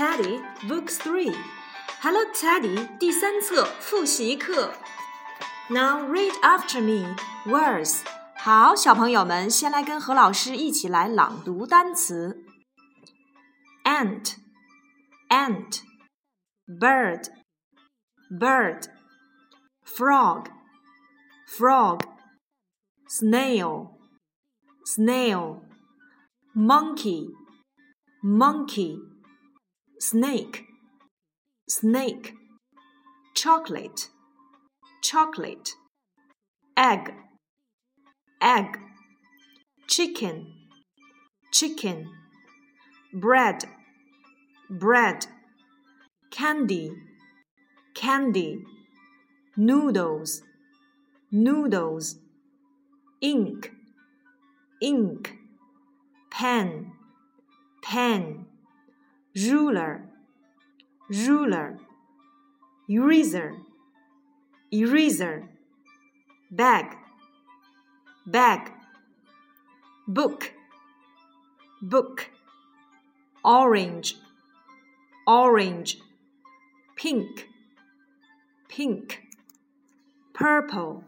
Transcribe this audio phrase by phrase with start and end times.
[0.00, 1.34] Teddy, Book Three.
[2.00, 2.98] Hello, Teddy.
[2.98, 4.72] 第三册复习课。
[5.68, 8.02] Now read after me words.
[8.36, 12.44] 好，小朋友们，先来跟何老师一起来朗读单词。
[13.84, 14.34] Ant,
[15.28, 15.80] ant,
[16.66, 17.26] bird,
[18.30, 18.84] bird,
[19.84, 20.46] frog,
[21.48, 22.02] frog,
[23.08, 23.96] snail,
[24.84, 25.62] snail,
[26.54, 27.28] monkey,
[28.22, 28.98] monkey
[30.01, 30.65] snake,
[31.69, 32.33] snake,
[33.35, 34.09] chocolate,
[35.03, 35.75] chocolate,
[36.75, 37.13] egg,
[38.41, 38.79] egg,
[39.87, 40.53] chicken,
[41.51, 42.09] chicken,
[43.13, 43.63] bread,
[44.71, 45.27] bread,
[46.31, 46.91] candy,
[47.93, 48.63] candy,
[49.55, 50.41] noodles,
[51.31, 52.15] noodles,
[53.21, 53.71] ink,
[54.81, 55.35] ink,
[56.31, 56.91] pen,
[57.83, 58.47] pen
[59.35, 60.03] ruler,
[61.09, 61.77] ruler,
[62.89, 63.55] eraser,
[64.71, 65.47] eraser,
[66.49, 66.97] bag,
[68.25, 68.71] bag,
[70.07, 70.51] book,
[71.81, 72.29] book,
[73.43, 74.17] orange,
[75.25, 75.97] orange,
[76.95, 77.47] pink,
[78.67, 79.21] pink,
[80.33, 81.03] purple,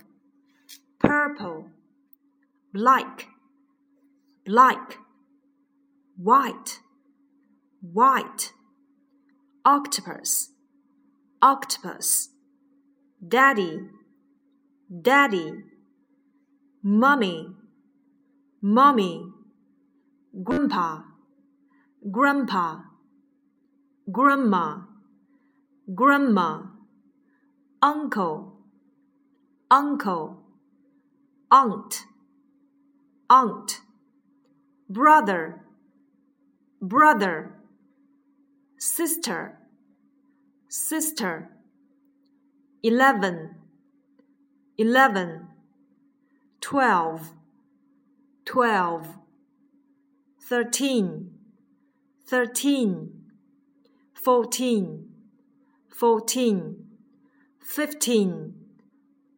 [0.99, 1.67] purple,
[2.73, 3.27] black,
[4.45, 4.97] black,
[6.15, 6.79] white
[7.91, 8.53] white.
[9.65, 10.51] Octopus.
[11.41, 12.29] Octopus.
[13.25, 13.89] Daddy.
[15.01, 15.51] Daddy.
[16.81, 17.47] Mummy.
[18.61, 19.25] Mummy.
[20.43, 21.03] Grandpa.
[22.09, 22.81] Grandpa.
[24.11, 24.81] Grandma.
[25.93, 26.63] Grandma.
[27.81, 28.57] Uncle.
[29.69, 30.37] Uncle.
[31.51, 32.05] Aunt.
[33.29, 33.81] Aunt.
[34.89, 35.61] Brother.
[36.81, 37.52] Brother
[38.83, 39.57] sister,
[40.67, 41.49] sister.
[42.83, 43.55] Eleven,
[44.77, 45.47] eleven.
[46.59, 47.31] Twelve,
[48.45, 49.07] twelve.
[50.49, 51.31] Thirteen,
[52.27, 53.21] thirteen.
[54.13, 55.09] Fourteen,
[55.89, 56.85] fourteen.
[57.61, 58.53] Fifteen,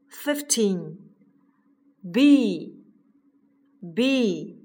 [0.09, 0.97] fifteen.
[2.11, 2.73] Bee,
[3.93, 4.57] bee.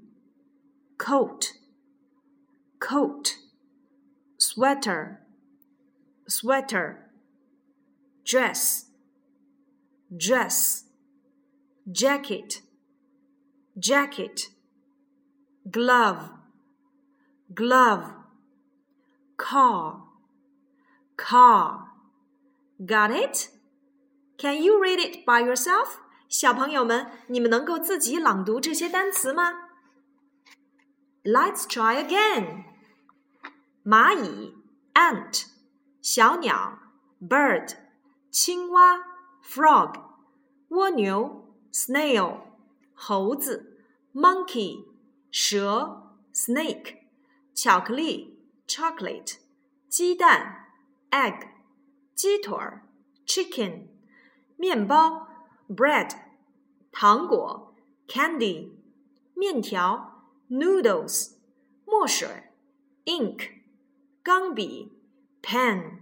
[0.97, 1.53] Coat,
[2.79, 3.37] coat
[4.50, 5.20] sweater,
[6.26, 7.10] sweater,
[8.24, 8.86] dress,
[10.10, 10.84] dress,
[11.90, 12.62] jacket,
[13.78, 14.48] jacket,
[15.70, 16.30] glove,
[17.54, 18.14] glove,
[19.36, 20.02] car,
[21.16, 21.88] car.
[22.84, 23.48] Got it?
[24.36, 25.98] Can you read it by yourself?
[26.28, 29.52] 小朋友们，你们能够自己朗读这些单词吗？
[31.24, 32.64] Let's try again.
[33.84, 34.54] 蚂蚁
[34.94, 35.46] ant
[36.00, 36.78] 小鸟
[37.20, 37.76] bird
[38.30, 38.98] 青蛙
[39.42, 40.02] frog
[40.68, 42.40] 蜗牛 snail
[42.94, 43.80] 猴子
[44.12, 44.86] monkey
[45.30, 46.96] 蛇 snake
[47.54, 49.36] 巧克力 chocolate
[49.88, 50.66] 鸡蛋
[51.10, 51.48] egg
[52.14, 52.82] 鸡腿儿
[53.26, 53.86] chicken
[54.56, 55.28] 面包
[55.68, 56.10] bread
[56.90, 57.74] 糖果
[58.08, 58.72] candy
[59.34, 61.32] 面条 noodles
[61.84, 62.28] 墨水
[63.04, 63.56] ink
[64.22, 64.92] 钢笔，
[65.42, 66.00] pen，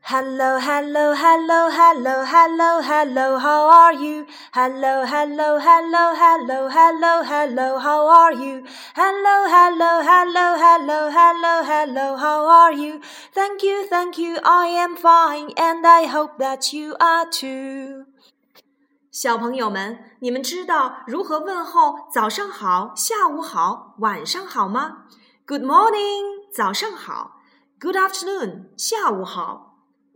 [0.06, 4.26] Hello, hello, hello, hello, hello, hello, how are you?
[4.52, 8.62] Hello, hello, hello, hello, hello, hello, how are you?
[8.94, 13.00] Hello, hello, hello, hello, hello, hello, how are you?
[13.32, 18.04] Thank you, thank you, I am fine, and I hope that you are too.
[19.10, 25.06] 小朋友们，你们知道如何问候早上好、下午好、晚上好吗？
[25.46, 27.40] Good morning，早上好。
[27.80, 29.67] Good afternoon，下午好。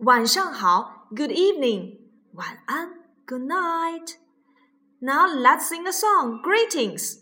[0.03, 1.99] 晚上好，Good evening，
[2.33, 2.91] 晚安，
[3.27, 6.41] Good night。Now let's sing a song.
[6.43, 7.19] Greetings.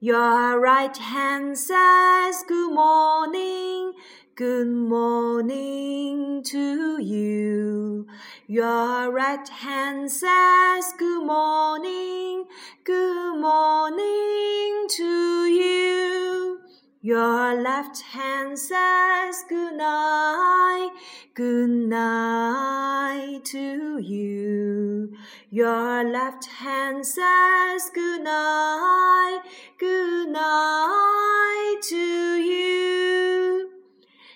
[0.00, 3.92] Your right hand says good morning.
[4.36, 8.06] Good morning to you.
[8.46, 12.46] Your right hand says good morning.
[12.84, 16.58] Good morning to you.
[17.00, 20.90] Your left hand says good night,
[21.33, 25.15] good night to you.
[25.49, 29.41] Your left hand says good night,
[29.79, 33.71] good night to you.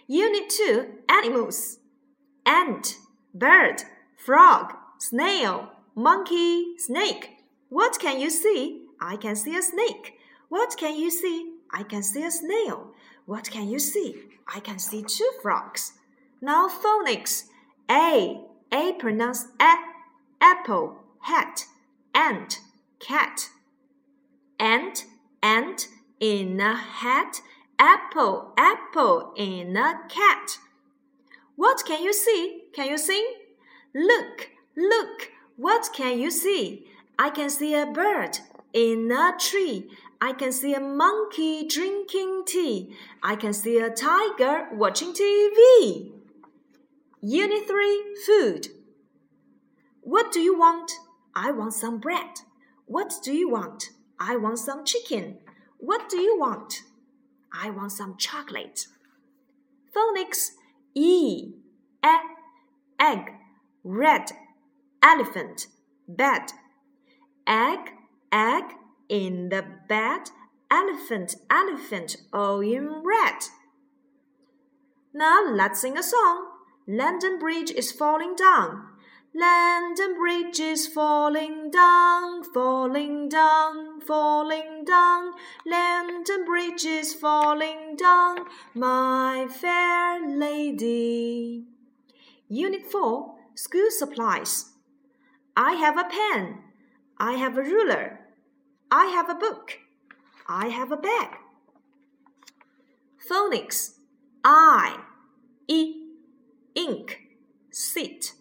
[0.07, 1.79] Unit 2 Animals
[2.45, 2.97] Ant,
[3.33, 3.83] bird,
[4.17, 7.31] frog, snail, monkey, snake.
[7.69, 8.85] What can you see?
[9.01, 10.13] I can see a snake.
[10.49, 11.53] What can you see?
[11.71, 12.91] I can see a snail.
[13.25, 14.23] What can you see?
[14.53, 15.93] I can see two frogs.
[16.43, 17.45] Now phonics.
[17.89, 18.41] A.
[18.69, 19.75] A pronounced a.
[20.41, 21.67] Apple, hat,
[22.13, 22.59] ant,
[22.99, 23.49] cat.
[24.59, 25.05] Ant,
[25.41, 25.87] ant
[26.19, 27.39] in a hat.
[27.79, 30.57] Apple, apple in a cat.
[31.55, 32.63] What can you see?
[32.73, 33.25] Can you sing?
[33.95, 35.31] Look, look.
[35.55, 36.87] What can you see?
[37.17, 38.39] I can see a bird
[38.73, 39.89] in a tree.
[40.19, 42.97] I can see a monkey drinking tea.
[43.23, 46.11] I can see a tiger watching TV.
[47.25, 48.67] Unit 3 Food.
[50.01, 50.91] What do you want?
[51.33, 52.41] I want some bread.
[52.85, 53.91] What do you want?
[54.19, 55.37] I want some chicken.
[55.77, 56.81] What do you want?
[57.53, 58.87] I want some chocolate.
[59.95, 60.49] Phonics
[60.93, 61.53] E,
[62.03, 62.09] e,
[62.99, 63.31] egg,
[63.85, 64.31] red,
[65.01, 65.67] elephant,
[66.05, 66.51] bed.
[67.47, 67.93] Egg,
[68.33, 68.65] egg,
[69.07, 70.29] in the bed,
[70.69, 73.45] elephant, elephant, all in red.
[75.13, 76.52] Now let's sing a song.
[76.87, 78.89] London Bridge is falling down.
[79.33, 85.31] London Bridge is falling down, falling down, falling down.
[85.65, 88.37] London Bridge is falling down,
[88.75, 91.63] my fair lady.
[92.49, 94.71] Unit 4 School Supplies.
[95.55, 96.59] I have a pen.
[97.17, 98.19] I have a ruler.
[98.91, 99.79] I have a book.
[100.47, 101.37] I have a bag.
[103.29, 103.93] Phonics
[104.43, 104.99] I,
[105.67, 106.02] e,
[106.75, 107.21] ink,
[107.71, 108.33] sit,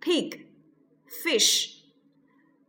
[0.00, 0.46] pig,
[1.06, 1.78] fish.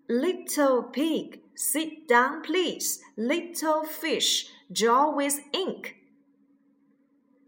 [0.10, 3.00] Little pig, sit down, please.
[3.18, 5.98] Little fish, draw with ink.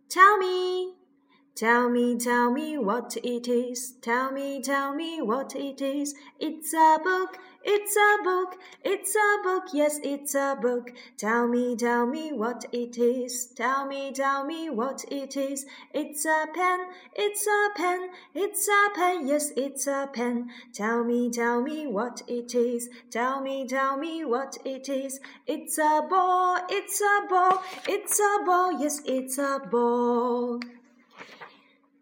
[0.09, 0.93] Tell me,
[1.55, 3.93] tell me, tell me what it is.
[4.01, 6.13] Tell me, tell me what it is.
[6.39, 10.91] It's a book, it's a book, it's a book, yes, it's a book.
[11.17, 13.47] Tell me, tell me what it is.
[13.47, 15.65] Tell me, tell me what it is.
[15.93, 16.79] It's a pen,
[17.15, 20.49] it's a pen, it's a pen, yes, it's a pen.
[20.73, 22.89] Tell me, tell me what it is.
[23.09, 25.19] Tell me, tell me what it is.
[25.47, 30.59] It's a ball, it's a ball, it's a ball, yes, it's a ball.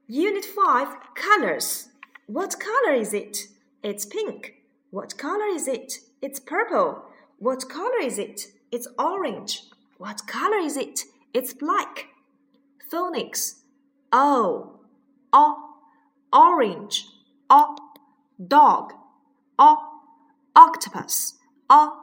[0.07, 1.87] Unit 5 Colors.
[2.27, 3.47] What color is it?
[3.81, 4.55] It's pink.
[4.91, 5.93] What color is it?
[6.21, 7.05] It's purple.
[7.39, 8.47] What color is it?
[8.69, 9.63] It's orange.
[9.97, 11.01] What color is it?
[11.33, 12.07] It's black.
[12.91, 13.61] Phonics
[14.11, 14.81] O,
[15.31, 15.69] O,
[16.33, 17.07] orange,
[17.49, 17.75] O,
[18.45, 18.91] dog,
[19.57, 19.77] O,
[20.53, 21.35] octopus,
[21.69, 21.97] O,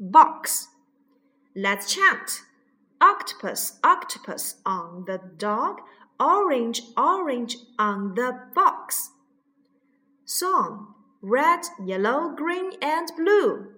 [0.00, 0.68] box.
[1.54, 2.40] Let's chant.
[3.00, 5.82] Octopus, octopus on the dog,
[6.18, 9.10] orange, orange on the box.
[10.24, 10.94] Song
[11.24, 13.68] red, yellow, green, and blue.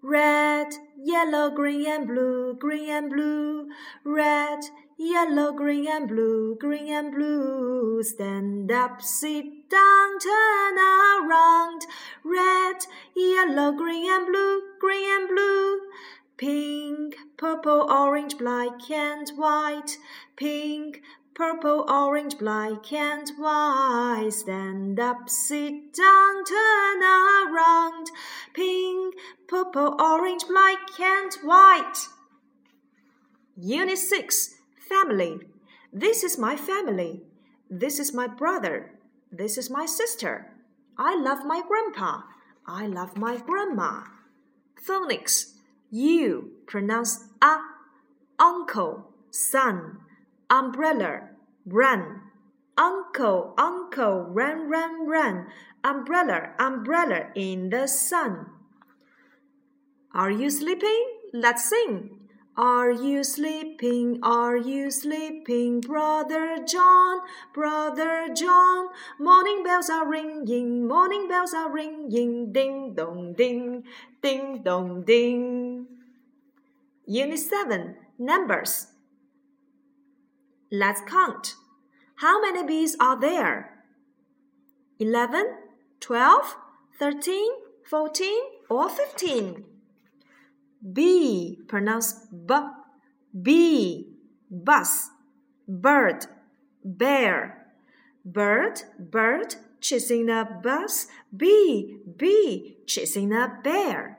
[0.00, 3.68] Red, yellow, green, and blue, green and blue.
[4.02, 4.60] Red,
[4.96, 8.02] yellow, green, and blue, green and blue.
[8.02, 11.82] Stand up, sit down, turn around.
[12.24, 12.76] Red,
[13.14, 15.80] yellow, green, and blue, green and blue.
[16.38, 19.96] Pink, purple, orange, black, and white.
[20.36, 21.02] Pink,
[21.36, 24.30] Purple, orange, black, and white.
[24.30, 28.10] Stand up, sit down, turn around.
[28.54, 29.14] Pink,
[29.46, 32.08] purple, orange, black, and white.
[33.54, 35.40] Unit 6 Family.
[35.92, 37.20] This is my family.
[37.68, 38.92] This is my brother.
[39.30, 40.54] This is my sister.
[40.96, 42.22] I love my grandpa.
[42.66, 44.04] I love my grandma.
[44.82, 45.55] Phonics.
[45.96, 47.56] You pronounce a.
[48.38, 49.96] Uncle, son,
[50.50, 51.30] umbrella,
[51.64, 52.20] run.
[52.76, 55.46] Uncle, uncle, run, run, run.
[55.82, 58.44] Umbrella, umbrella in the sun.
[60.12, 61.02] Are you sleeping?
[61.32, 62.25] Let's sing.
[62.56, 64.18] Are you sleeping?
[64.22, 67.20] Are you sleeping, brother John?
[67.52, 68.88] Brother John,
[69.20, 73.84] morning bells are ringing, morning bells are ringing, ding dong ding,
[74.22, 75.86] ding dong ding.
[77.04, 78.86] Unit 7 Numbers.
[80.72, 81.56] Let's count.
[82.16, 83.84] How many bees are there?
[84.98, 85.58] 11,
[86.00, 86.56] 12,
[86.98, 87.50] 13,
[87.84, 89.75] 14, or 15?
[90.80, 92.54] B, pronounce b,
[93.42, 94.12] b,
[94.50, 95.10] bus,
[95.66, 96.26] bird,
[96.84, 97.66] bear,
[98.24, 104.18] bird, bird, chasing a bus, bee, bee, chasing a bear.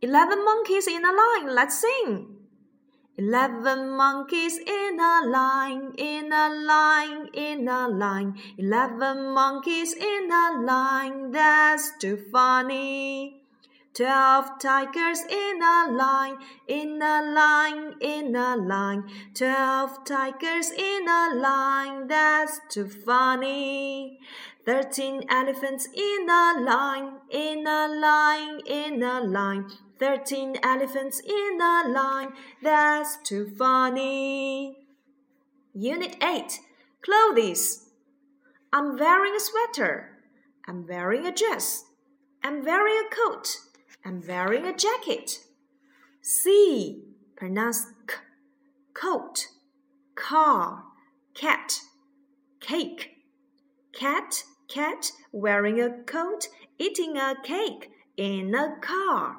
[0.00, 2.36] Eleven monkeys in a line, let's sing.
[3.16, 8.38] Eleven monkeys in a line, in a line, in a line.
[8.56, 13.37] Eleven monkeys in a line, that's too funny.
[13.98, 16.36] Twelve tigers in a line,
[16.68, 19.02] in a line, in a line.
[19.34, 24.20] Twelve tigers in a line, that's too funny.
[24.64, 29.66] Thirteen elephants in a line, in a line, in a line.
[29.98, 34.76] Thirteen elephants in a line, that's too funny.
[35.74, 36.60] Unit 8
[37.02, 37.88] Clothes.
[38.72, 40.20] I'm wearing a sweater.
[40.68, 41.82] I'm wearing a dress.
[42.44, 43.58] I'm wearing a coat.
[44.04, 45.40] I'm wearing a jacket.
[46.22, 47.02] C.
[47.36, 48.14] Pronounce k.
[48.94, 49.48] Coat,
[50.14, 50.84] car,
[51.34, 51.80] cat,
[52.60, 53.10] cake.
[53.92, 59.38] Cat, cat, wearing a coat, eating a cake in a car.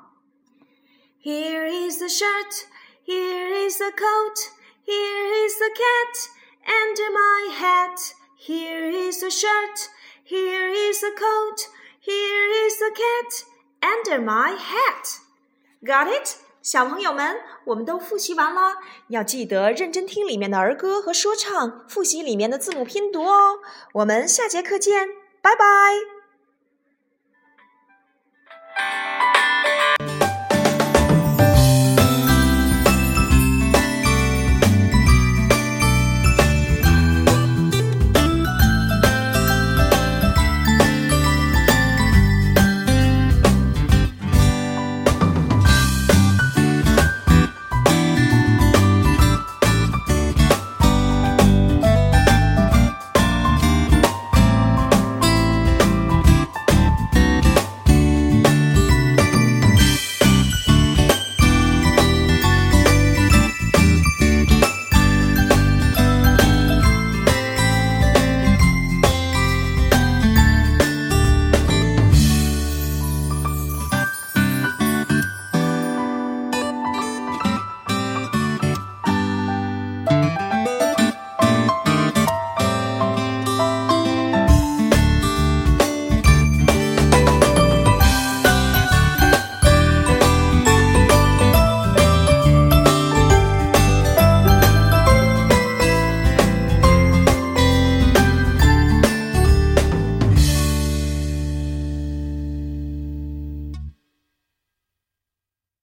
[1.17, 2.67] Here is the shirt,
[3.03, 4.35] here is the coat,
[4.83, 6.29] here is the cat
[6.67, 8.13] under my hat.
[8.37, 9.89] Here is the shirt,
[10.23, 11.67] here is the coat,
[11.99, 13.48] here is the cat
[13.81, 15.19] under my hat.
[15.81, 16.35] Got it?
[16.61, 18.75] 小朋友们，我们都复习完了，
[19.07, 23.59] 要记得认真听里面的儿歌和说唱，复习里面的字母拼读哦。
[23.93, 25.07] 我们下节课见，
[25.41, 26.18] 拜拜。